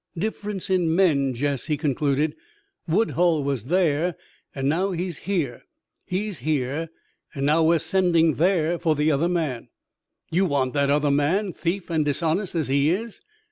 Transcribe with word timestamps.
Difference 0.17 0.67
in 0.71 0.95
men, 0.95 1.35
Jess!" 1.35 1.67
he 1.67 1.77
concluded. 1.77 2.35
"Woodhull 2.87 3.43
was 3.43 3.65
there 3.65 4.15
and 4.55 4.67
now 4.67 4.93
he's 4.93 5.19
here. 5.29 5.61
He's 6.07 6.39
here 6.39 6.89
and 7.35 7.45
now 7.45 7.63
we're 7.63 7.77
sending 7.77 8.33
there 8.33 8.79
for 8.79 8.95
the 8.95 9.11
other 9.11 9.29
man." 9.29 9.69
"You 10.31 10.47
want 10.47 10.73
that 10.73 10.89
other 10.89 11.11
man, 11.11 11.53
thief 11.53 11.91
and 11.91 12.03
dishonest 12.03 12.55
as 12.55 12.67
he 12.67 12.89
is?" 12.89 13.21